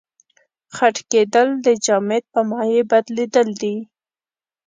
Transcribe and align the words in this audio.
خټکېدل 0.75 1.47
د 1.65 1.67
جامد 1.85 2.23
په 2.33 2.39
مایع 2.49 2.83
بدلیدل 2.91 3.47
دي. 3.61 3.75